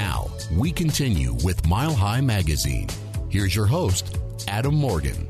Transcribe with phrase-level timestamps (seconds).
[0.00, 2.88] Now, we continue with Mile High Magazine.
[3.28, 4.16] Here's your host,
[4.48, 5.28] Adam Morgan.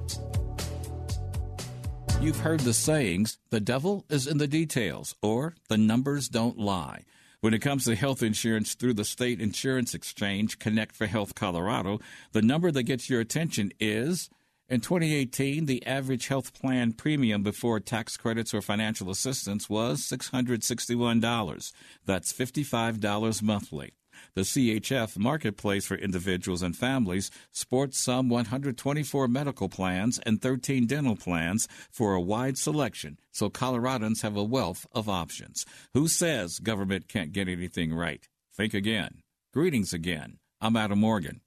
[2.21, 7.03] You've heard the sayings, the devil is in the details, or the numbers don't lie.
[7.41, 11.99] When it comes to health insurance through the state insurance exchange, Connect for Health Colorado,
[12.31, 14.31] the number that gets your attention is
[14.69, 21.73] in 2018, the average health plan premium before tax credits or financial assistance was $661.
[22.07, 23.95] That's $55 monthly.
[24.35, 31.17] The CHF marketplace for individuals and families sports some 124 medical plans and 13 dental
[31.17, 35.65] plans for a wide selection, so Coloradans have a wealth of options.
[35.95, 38.27] Who says government can't get anything right?
[38.57, 39.23] Think again.
[39.53, 40.39] Greetings again.
[40.61, 41.41] I'm Adam Morgan.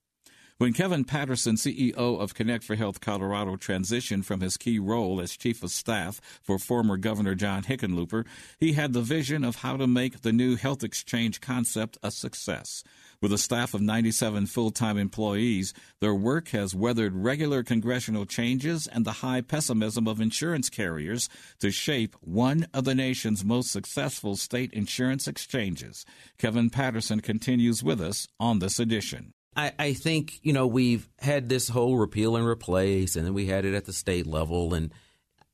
[0.60, 5.36] When Kevin Patterson, CEO of Connect for Health Colorado, transitioned from his key role as
[5.36, 8.26] Chief of Staff for former Governor John Hickenlooper,
[8.60, 12.84] he had the vision of how to make the new health exchange concept a success.
[13.20, 18.86] With a staff of 97 full time employees, their work has weathered regular congressional changes
[18.86, 21.30] and the high pessimism of insurance carriers
[21.62, 26.06] to shape one of the nation's most successful state insurance exchanges.
[26.38, 29.34] Kevin Patterson continues with us on this edition.
[29.56, 33.46] I, I think you know we've had this whole repeal and replace, and then we
[33.46, 34.92] had it at the state level, and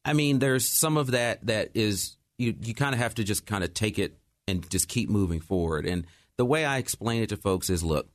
[0.06, 3.46] I mean, there's some of that that is you you kind of have to just
[3.46, 5.86] kind of take it and just keep moving forward.
[5.86, 6.06] And
[6.38, 8.10] the way I explain it to folks is, look,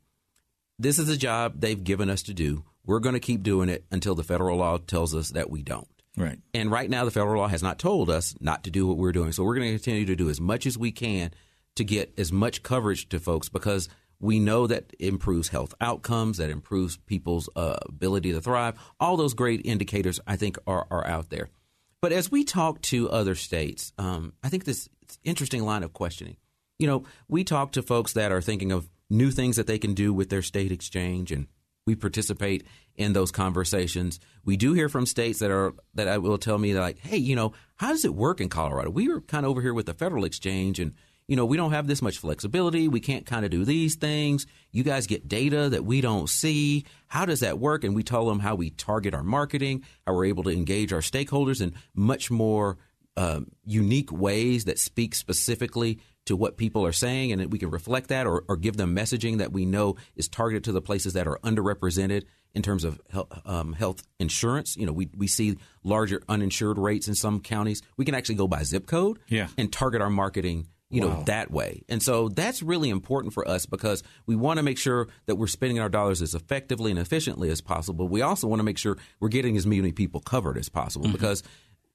[0.78, 2.64] this is a job they've given us to do.
[2.84, 5.88] We're going to keep doing it until the federal law tells us that we don't.
[6.16, 6.38] Right.
[6.52, 9.12] And right now, the federal law has not told us not to do what we're
[9.12, 9.32] doing.
[9.32, 11.32] So we're going to continue to do as much as we can
[11.76, 13.88] to get as much coverage to folks because
[14.24, 18.74] we know that improves health outcomes, that improves people's uh, ability to thrive.
[18.98, 21.50] All those great indicators, I think, are, are out there.
[22.00, 24.88] But as we talk to other states, um, I think this
[25.24, 26.38] interesting line of questioning.
[26.78, 29.92] You know, we talk to folks that are thinking of new things that they can
[29.92, 31.46] do with their state exchange, and
[31.86, 34.20] we participate in those conversations.
[34.42, 37.52] We do hear from states that are that will tell me like, hey, you know,
[37.76, 38.88] how does it work in Colorado?
[38.88, 40.94] We were kind of over here with the federal exchange, and
[41.26, 42.88] you know, we don't have this much flexibility.
[42.88, 44.46] We can't kind of do these things.
[44.72, 46.84] You guys get data that we don't see.
[47.06, 47.84] How does that work?
[47.84, 51.00] And we tell them how we target our marketing, how we're able to engage our
[51.00, 52.76] stakeholders in much more
[53.16, 58.08] um, unique ways that speak specifically to what people are saying, and we can reflect
[58.08, 61.26] that or, or, give them messaging that we know is targeted to the places that
[61.26, 62.24] are underrepresented
[62.54, 64.76] in terms of health, um, health insurance.
[64.76, 67.82] You know, we, we see larger uninsured rates in some counties.
[67.96, 69.48] We can actually go by zip code yeah.
[69.58, 71.08] and target our marketing you wow.
[71.08, 74.78] know that way and so that's really important for us because we want to make
[74.78, 78.46] sure that we're spending our dollars as effectively and efficiently as possible but we also
[78.46, 81.12] want to make sure we're getting as many people covered as possible mm-hmm.
[81.12, 81.42] because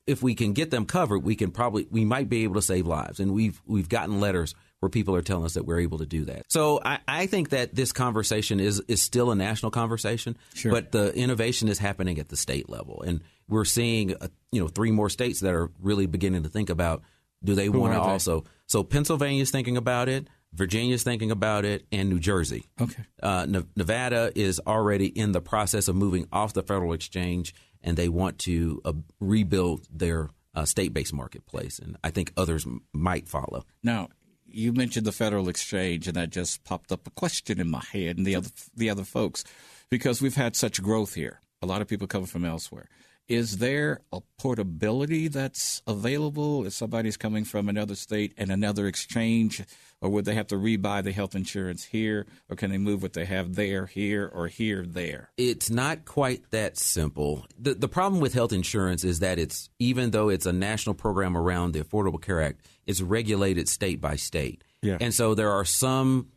[0.08, 2.86] if we can get them covered we can probably we might be able to save
[2.86, 6.06] lives and we've we've gotten letters where people are telling us that we're able to
[6.06, 6.44] do that.
[6.50, 10.72] So I, I think that this conversation is is still a national conversation, sure.
[10.72, 14.68] but the innovation is happening at the state level, and we're seeing uh, you know
[14.68, 17.04] three more states that are really beginning to think about
[17.44, 18.44] do they want to also?
[18.70, 20.28] So Pennsylvania's thinking about it.
[20.54, 22.66] Virginia's thinking about it, and New Jersey.
[22.80, 23.04] Okay.
[23.22, 27.54] Uh, Nevada is already in the process of moving off the federal exchange,
[27.84, 31.78] and they want to uh, rebuild their uh, state-based marketplace.
[31.80, 33.66] And I think others m- might follow.
[33.84, 34.10] Now,
[34.46, 38.18] you mentioned the federal exchange, and that just popped up a question in my head,
[38.18, 39.44] and the other the other folks,
[39.90, 41.42] because we've had such growth here.
[41.62, 42.88] A lot of people coming from elsewhere.
[43.30, 49.62] Is there a portability that's available if somebody's coming from another state and another exchange,
[50.02, 53.14] or would they have to rebuy the health insurance here, or can they move what
[53.14, 55.30] they have there, here, or here, there?
[55.38, 57.46] It's not quite that simple.
[57.60, 61.38] The, the problem with health insurance is that it's, even though it's a national program
[61.38, 64.64] around the Affordable Care Act, it's regulated state by state.
[64.82, 64.98] Yeah.
[65.00, 66.30] And so there are some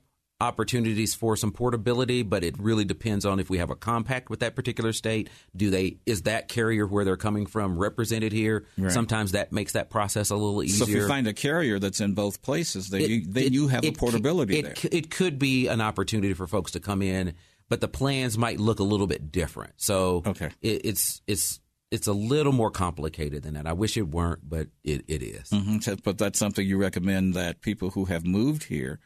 [0.42, 4.41] opportunities for some portability, but it really depends on if we have a compact with
[4.41, 5.30] that particular state.
[5.54, 8.66] Do they is that carrier where they're coming from represented here?
[8.76, 8.91] Right.
[8.91, 10.84] Sometimes that makes that process a little easier.
[10.84, 13.52] So if you find a carrier that's in both places, then, it, you, then it,
[13.52, 14.90] you have it, a portability it, there.
[14.90, 17.34] It could be an opportunity for folks to come in,
[17.69, 19.75] but the plans might look a little bit different.
[19.76, 20.50] So okay.
[20.61, 21.61] it's it's
[21.93, 23.69] it's a little more complicated than that.
[23.69, 25.50] I wish it weren't, but it, it is.
[25.50, 25.94] Mm-hmm.
[26.02, 28.99] But that's something you recommend that people who have moved here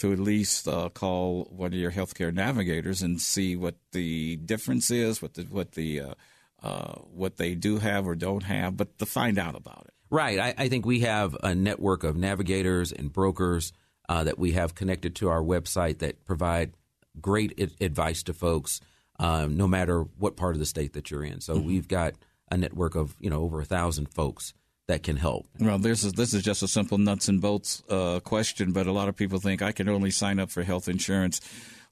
[0.00, 4.90] to at least uh, call one of your healthcare navigators and see what the difference
[4.90, 6.14] is, what the what the uh,
[6.62, 9.94] uh, what they do have or don't have, but to find out about it.
[10.10, 10.38] Right.
[10.38, 13.72] I, I think we have a network of navigators and brokers
[14.08, 16.72] uh, that we have connected to our website that provide
[17.20, 18.80] great I- advice to folks,
[19.18, 21.40] um, no matter what part of the state that you're in.
[21.40, 21.66] So mm-hmm.
[21.66, 22.14] we've got
[22.50, 24.54] a network of you know over a thousand folks
[24.90, 25.46] that can help.
[25.60, 28.92] Well, this is this is just a simple nuts and bolts uh, question, but a
[28.92, 31.40] lot of people think I can only sign up for health insurance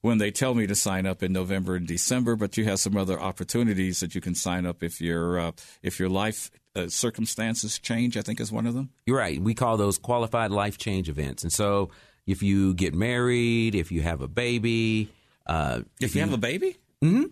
[0.01, 2.35] when they tell me to sign up in November and December.
[2.35, 5.51] But you have some other opportunities that you can sign up if your uh,
[5.81, 8.17] if your life uh, circumstances change.
[8.17, 8.89] I think is one of them.
[9.05, 9.41] You're right.
[9.41, 11.91] We call those qualified life change events, and so
[12.27, 15.09] if you get married, if you have a baby,
[15.45, 17.25] uh, if, you, have a baby, mm-hmm.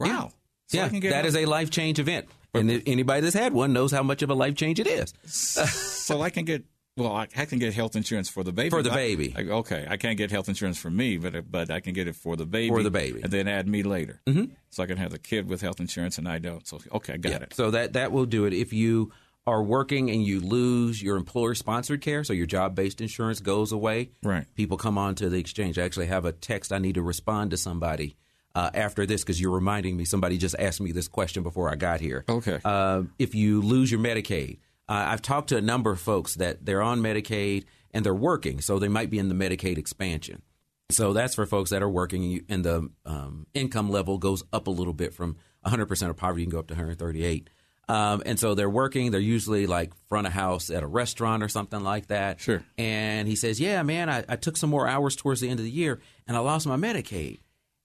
[0.00, 0.32] wow,
[0.66, 2.26] so yeah, that is a life change event.
[2.54, 5.14] And anybody that's had one knows how much of a life change it is.
[5.26, 6.64] so I can get
[6.96, 8.68] well, I, I, can get health insurance for the baby.
[8.68, 9.32] For the baby.
[9.34, 12.16] I, okay, I can't get health insurance for me, but but I can get it
[12.16, 12.68] for the baby.
[12.68, 14.20] For the baby, and then add me later.
[14.26, 14.52] Mm-hmm.
[14.70, 16.66] So I can have the kid with health insurance, and I don't.
[16.66, 17.38] So okay, I got yeah.
[17.38, 17.54] it.
[17.54, 18.52] So that that will do it.
[18.52, 19.10] If you
[19.46, 23.72] are working and you lose your employer sponsored care, so your job based insurance goes
[23.72, 24.10] away.
[24.22, 24.46] Right.
[24.54, 25.78] People come on to the exchange.
[25.78, 28.16] I actually have a text I need to respond to somebody
[28.54, 30.04] uh, after this because you're reminding me.
[30.04, 32.24] Somebody just asked me this question before I got here.
[32.28, 32.60] Okay.
[32.64, 34.58] Uh, if you lose your Medicaid,
[34.88, 38.60] uh, I've talked to a number of folks that they're on Medicaid and they're working,
[38.60, 40.42] so they might be in the Medicaid expansion.
[40.90, 44.70] So that's for folks that are working, and the um, income level goes up a
[44.70, 46.42] little bit from 100% of poverty.
[46.42, 47.48] You can go up to 138.
[47.88, 49.10] Um, and so they're working.
[49.10, 52.40] They're usually like front of house at a restaurant or something like that.
[52.40, 52.62] Sure.
[52.78, 55.64] And he says, "Yeah, man, I, I took some more hours towards the end of
[55.64, 57.40] the year, and I lost my Medicaid."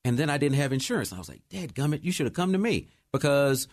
[0.07, 1.11] And then I didn't have insurance.
[1.11, 3.67] And I was like, Dad gummit, you should have come to me because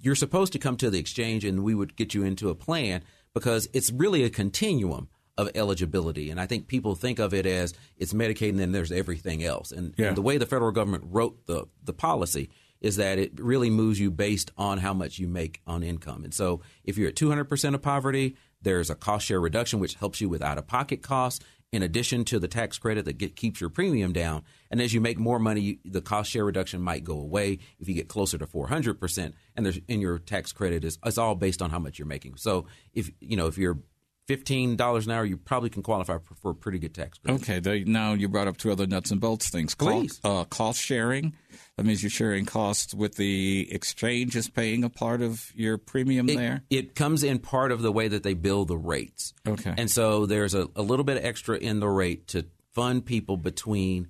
[0.00, 3.04] you're supposed to come to the exchange and we would get you into a plan
[3.32, 6.30] because it's really a continuum of eligibility.
[6.30, 9.70] And I think people think of it as it's Medicaid and then there's everything else.
[9.70, 10.08] And, yeah.
[10.08, 12.50] and the way the federal government wrote the, the policy
[12.80, 16.24] is that it really moves you based on how much you make on income.
[16.24, 20.20] And so if you're at 200% of poverty, there's a cost share reduction, which helps
[20.20, 23.60] you with out of pocket costs in addition to the tax credit that get, keeps
[23.60, 24.44] your premium down.
[24.70, 27.94] And as you make more money, the cost share reduction might go away if you
[27.94, 29.32] get closer to 400%.
[29.56, 32.36] And there's, in your tax credit is it's all based on how much you're making.
[32.36, 33.78] So if you know if you're
[34.26, 37.42] fifteen dollars an hour, you probably can qualify for, for a pretty good tax credit.
[37.42, 39.74] Okay, they, now you brought up two other nuts and bolts things.
[39.74, 41.34] Please, cost, uh, cost sharing.
[41.76, 46.28] That means you're sharing costs with the exchange is paying a part of your premium
[46.28, 46.62] it, there.
[46.70, 49.32] It comes in part of the way that they bill the rates.
[49.46, 53.36] Okay, and so there's a, a little bit extra in the rate to fund people
[53.36, 54.08] between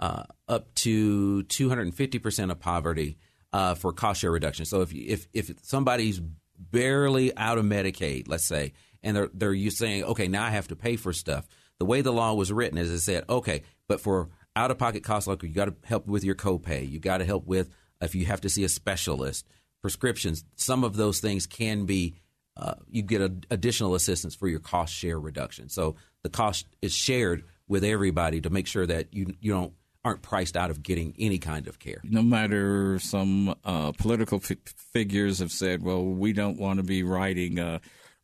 [0.00, 3.18] uh, up to 250 percent of poverty
[3.52, 4.64] uh, for cost share reduction.
[4.64, 6.20] So if if if somebody's
[6.58, 8.72] barely out of Medicaid, let's say,
[9.08, 11.46] and they're they're you saying, okay, now I have to pay for stuff.
[11.78, 15.02] The way the law was written is it said, okay, but for out of pocket
[15.02, 17.70] costs, like you got to help with your copay, you got to help with
[18.02, 19.46] if you have to see a specialist,
[19.80, 20.44] prescriptions.
[20.56, 22.16] Some of those things can be
[22.56, 25.68] uh, you get a, additional assistance for your cost share reduction.
[25.68, 29.72] So the cost is shared with everybody to make sure that you you don't
[30.04, 32.00] aren't priced out of getting any kind of care.
[32.04, 34.56] No matter some uh, political f-
[34.92, 37.78] figures have said, well, we don't want to be writing uh,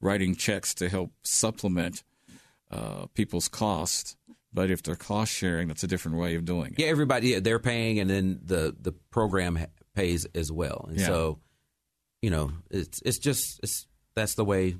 [0.04, 2.04] writing checks to help supplement
[2.70, 4.16] uh, people's costs.
[4.52, 6.78] But if they're cost sharing, that's a different way of doing it.
[6.78, 9.58] Yeah, everybody, yeah, they're paying, and then the the program
[9.96, 10.86] pays as well.
[10.88, 11.06] And yeah.
[11.06, 11.40] so,
[12.22, 14.76] you know, it's it's just it's that's the way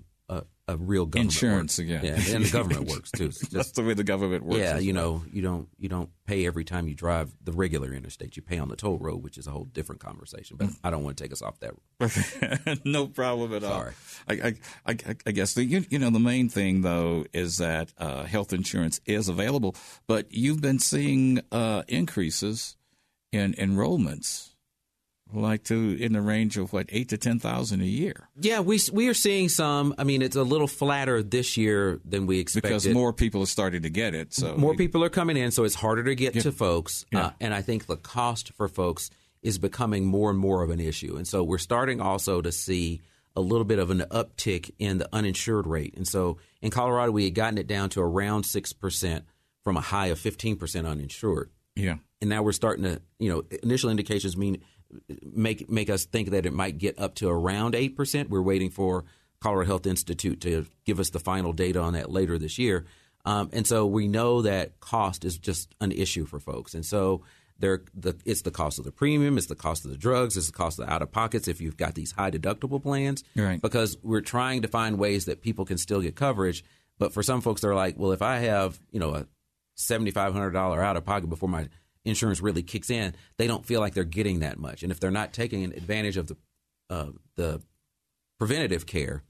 [0.69, 1.79] a, real government insurance works.
[1.79, 2.05] again.
[2.05, 3.27] Yeah, and the government works too.
[3.27, 4.59] It's That's the way the government works.
[4.59, 5.03] yeah, you well.
[5.03, 8.37] know, you don't you don't pay every time you drive the regular interstate.
[8.37, 10.57] You pay on the toll road, which is a whole different conversation.
[10.57, 12.81] But I don't want to take us off that.
[12.85, 13.73] no problem at all.
[13.73, 13.93] Sorry.
[14.29, 14.55] I, I,
[14.87, 18.53] I, I guess the you, you know the main thing though is that uh, health
[18.53, 19.75] insurance is available,
[20.07, 22.77] but you've been seeing uh, increases
[23.33, 24.54] in enrollments,
[25.37, 28.79] like to in the range of what eight to ten thousand a year, Yeah, we
[28.93, 29.95] we are seeing some.
[29.99, 32.69] I mean, it's a little flatter this year than we expected.
[32.69, 34.33] because more people are starting to get it.
[34.35, 37.05] So more people are coming in, so it's harder to get to folks.
[37.13, 37.27] Yeah.
[37.27, 39.11] Uh, and I think the cost for folks
[39.43, 41.17] is becoming more and more of an issue.
[41.17, 43.03] And so we're starting also to see
[43.37, 45.95] a little bit of an uptick in the uninsured rate.
[45.97, 49.23] And so in Colorado, we had gotten it down to around 6%
[49.63, 51.51] from a high of 15% uninsured.
[51.75, 51.97] Yeah.
[52.21, 54.63] And now we're starting to, you know, initial indications mean
[55.23, 58.29] make make us think that it might get up to around 8%.
[58.29, 59.05] We're waiting for
[59.41, 62.87] Colorado Health Institute to give us the final data on that later this year.
[63.25, 66.75] Um, and so we know that cost is just an issue for folks.
[66.75, 67.23] And so
[67.59, 70.49] there, the, it's the cost of the premium, it's the cost of the drugs, it's
[70.49, 73.25] the cost of the out of pockets if you've got these high deductible plans.
[73.37, 73.61] Right.
[73.61, 76.65] Because we're trying to find ways that people can still get coverage.
[76.99, 79.27] But for some folks, they're like, well, if I have, you know, a
[79.77, 81.69] $7,500 out of pocket before my
[82.05, 84.83] insurance really kicks in, they don't feel like they're getting that much.
[84.83, 86.37] And if they're not taking advantage of the
[86.91, 87.63] uh, the
[88.39, 89.23] preventative care,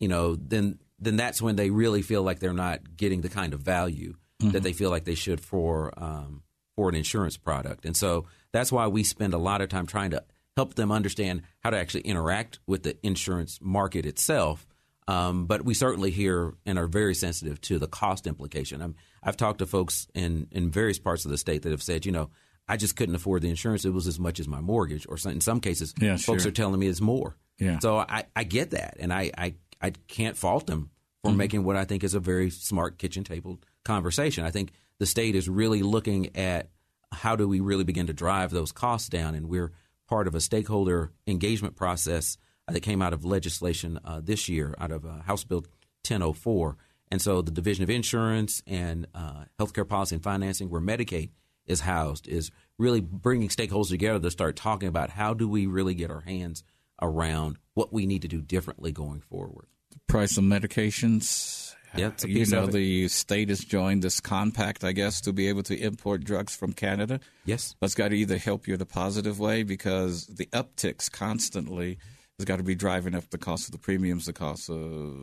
[0.00, 3.52] you know, then then that's when they really feel like they're not getting the kind
[3.52, 6.42] of value that they feel like they should for um,
[6.74, 7.84] for an insurance product.
[7.84, 10.24] And so that's why we spend a lot of time trying to
[10.56, 14.66] help them understand how to actually interact with the insurance market itself.
[15.08, 18.82] Um, but we certainly hear and are very sensitive to the cost implication.
[18.82, 22.04] i have talked to folks in, in various parts of the state that have said,
[22.04, 22.30] you know,
[22.68, 23.84] I just couldn't afford the insurance.
[23.84, 26.50] It was as much as my mortgage, or in some cases, yeah, folks sure.
[26.50, 27.36] are telling me it's more.
[27.58, 27.78] Yeah.
[27.78, 30.90] So I, I get that, and I, I, I can't fault them
[31.22, 31.38] for mm-hmm.
[31.38, 34.44] making what I think is a very smart kitchen table conversation.
[34.44, 36.70] I think the state is really looking at
[37.12, 39.72] how do we really begin to drive those costs down, and we're
[40.08, 42.36] part of a stakeholder engagement process
[42.68, 45.60] that came out of legislation uh, this year, out of uh, House Bill
[46.08, 46.76] 1004.
[47.10, 51.30] And so the Division of Insurance and uh, Healthcare Policy and Financing, where Medicaid
[51.66, 55.94] is housed, is really bringing stakeholders together to start talking about how do we really
[55.94, 56.64] get our hands
[57.00, 59.66] around what we need to do differently going forward.
[59.90, 61.74] The price of medications.
[61.96, 65.78] Yeah, you know the state has joined this compact, I guess, to be able to
[65.78, 67.20] import drugs from Canada.
[67.46, 71.10] Yes, but it's got to either help you in a positive way because the upticks
[71.10, 71.96] constantly
[72.38, 75.16] has got to be driving up the cost of the premiums, the cost of,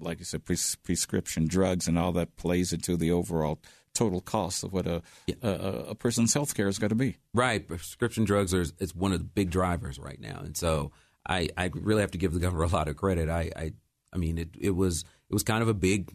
[0.00, 3.58] like you said, pres- prescription drugs, and all that plays into the overall
[3.94, 5.34] total cost of what a yeah.
[5.42, 5.50] a,
[5.88, 7.16] a, person's health care is going to be.
[7.32, 10.92] Right, prescription drugs are it's one of the big drivers right now, and so
[11.26, 13.28] I, I really have to give the governor a lot of credit.
[13.28, 13.72] I I,
[14.12, 16.12] I mean it, it was it was kind of a big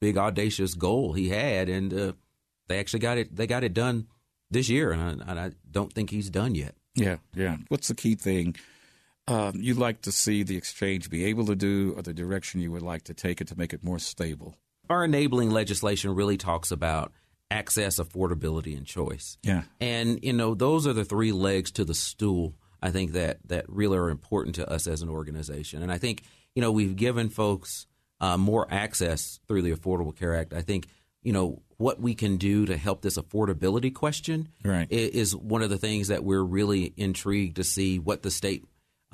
[0.00, 2.12] big audacious goal he had, and uh,
[2.68, 4.06] they actually got it they got it done
[4.50, 6.74] this year, and I, and I don't think he's done yet.
[6.94, 7.56] Yeah, yeah.
[7.68, 8.54] What's the key thing?
[9.26, 12.70] Um, you'd like to see the exchange be able to do or the direction you
[12.72, 14.56] would like to take it to make it more stable?
[14.90, 17.12] Our enabling legislation really talks about
[17.50, 19.38] access, affordability, and choice.
[19.42, 19.62] Yeah.
[19.80, 23.64] And, you know, those are the three legs to the stool, I think, that, that
[23.68, 25.82] really are important to us as an organization.
[25.82, 26.22] And I think,
[26.54, 27.86] you know, we've given folks
[28.20, 30.52] uh, more access through the Affordable Care Act.
[30.52, 30.88] I think,
[31.22, 34.86] you know, what we can do to help this affordability question right.
[34.90, 38.64] is one of the things that we're really intrigued to see what the state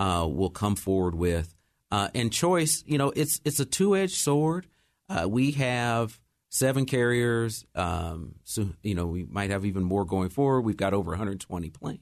[0.00, 1.54] uh, will come forward with.
[1.92, 4.66] Uh, and choice, you know, it's it's a two edged sword.
[5.09, 7.66] Uh, we have seven carriers.
[7.75, 10.62] Um, so you know, we might have even more going forward.
[10.62, 12.00] We've got over 120 plans.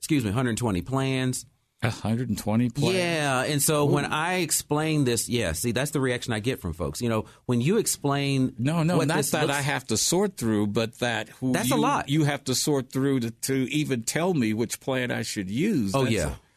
[0.00, 1.46] Excuse me, 120 plans.
[1.80, 2.94] 120 plans.
[2.96, 3.92] Yeah, and so Ooh.
[3.92, 7.00] when I explain this, yeah, see, that's the reaction I get from folks.
[7.00, 10.68] You know, when you explain, no, no, not that looks, I have to sort through,
[10.68, 12.08] but that who that's you, a lot.
[12.08, 15.94] You have to sort through to, to even tell me which plan I should use.
[15.94, 16.30] Oh that's yeah.
[16.30, 16.47] A,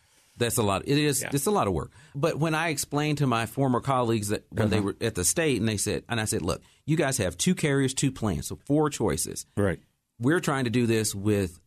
[0.42, 0.84] that's a lot.
[0.86, 1.22] It is.
[1.22, 1.30] Yeah.
[1.32, 1.92] It's a lot of work.
[2.14, 4.70] But when I explained to my former colleagues that when uh-huh.
[4.70, 7.38] they were at the state, and they said, and I said, look, you guys have
[7.38, 9.46] two carriers, two plans, so four choices.
[9.56, 9.80] Right.
[10.20, 11.60] We're trying to do this with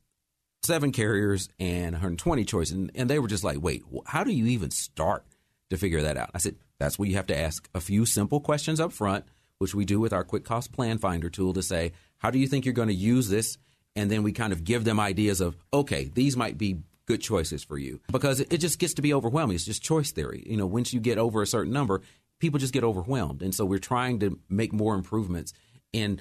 [0.62, 4.47] seven carriers and 120 choices, and, and they were just like, wait, how do you
[4.47, 5.25] even start
[5.71, 6.31] to figure that out?
[6.35, 9.25] I said, that's where you have to ask a few simple questions up front,
[9.59, 12.47] which we do with our Quick Cost Plan Finder tool to say, how do you
[12.47, 13.59] think you're going to use this?
[13.97, 17.62] And then we kind of give them ideas of, okay, these might be good choices
[17.62, 19.54] for you because it just gets to be overwhelming.
[19.54, 20.42] It's just choice theory.
[20.46, 22.02] You know, once you get over a certain number,
[22.38, 23.42] people just get overwhelmed.
[23.42, 25.52] And so we're trying to make more improvements
[25.92, 26.20] in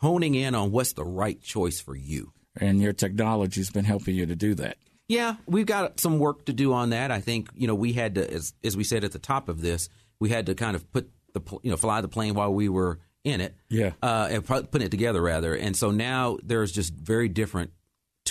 [0.00, 2.32] honing in on what's the right choice for you.
[2.56, 4.76] And your technology's been helping you to do that.
[5.08, 7.10] Yeah, we've got some work to do on that.
[7.10, 9.60] I think, you know, we had to, as, as we said at the top of
[9.60, 9.88] this,
[10.20, 12.98] we had to kind of put the, you know, fly the plane while we were
[13.24, 13.54] in it.
[13.68, 13.92] Yeah.
[14.02, 15.54] Uh, and putting it together rather.
[15.54, 17.72] And so now there's just very different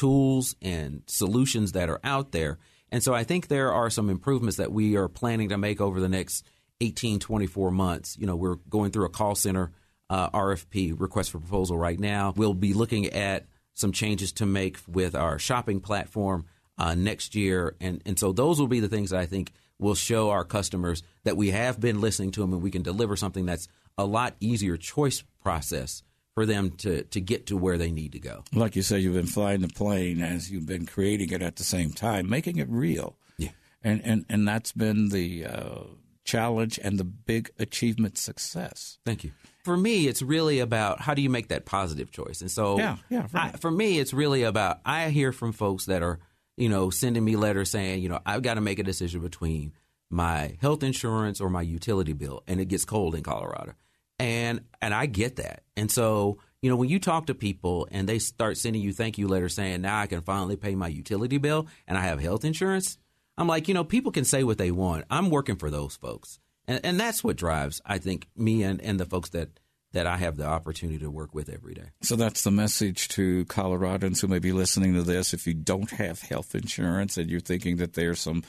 [0.01, 2.58] tools and solutions that are out there.
[2.91, 6.00] And so I think there are some improvements that we are planning to make over
[6.00, 6.43] the next
[6.79, 8.17] 18, 24 months.
[8.17, 9.72] You know, we're going through a call center
[10.10, 12.34] uh, RFP, request for proposal right now.
[12.36, 16.46] We'll be looking at some changes to make with our shopping platform
[16.79, 17.75] uh, next year.
[17.79, 21.03] And, and so those will be the things that I think will show our customers
[21.25, 23.67] that we have been listening to them and we can deliver something that's
[24.00, 26.01] a lot easier choice process
[26.33, 28.43] for them to, to get to where they need to go.
[28.53, 31.63] Like you say, you've been flying the plane as you've been creating it at the
[31.63, 33.17] same time, making it real.
[33.38, 33.50] Yeah.
[33.83, 35.79] And, and, and that's been the uh,
[36.23, 38.97] challenge and the big achievement success.
[39.05, 39.31] Thank you.
[39.63, 42.41] For me, it's really about how do you make that positive choice.
[42.41, 43.53] And so, yeah, yeah, right.
[43.53, 46.19] I, for me, it's really about I hear from folks that are,
[46.57, 49.73] you know, sending me letters saying, you know, I've got to make a decision between
[50.09, 53.73] my health insurance or my utility bill, and it gets cold in Colorado
[54.22, 55.63] and and I get that.
[55.75, 59.18] And so, you know, when you talk to people and they start sending you thank
[59.18, 62.46] you letters saying, "Now I can finally pay my utility bill and I have health
[62.46, 62.98] insurance."
[63.38, 65.06] I'm like, you know, people can say what they want.
[65.10, 66.40] I'm working for those folks.
[66.68, 69.60] And and that's what drives I think me and and the folks that
[69.94, 71.90] that I have the opportunity to work with every day.
[72.01, 75.34] So that's the message to Coloradans who may be listening to this.
[75.34, 78.44] If you don't have health insurance and you're thinking that there's some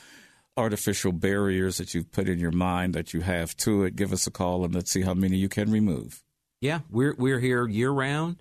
[0.55, 4.27] artificial barriers that you've put in your mind that you have to it, give us
[4.27, 6.23] a call and let's see how many you can remove.
[6.61, 8.37] Yeah, we're we're here year round.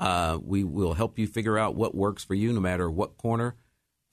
[0.00, 3.54] Uh, we will help you figure out what works for you, no matter what corner,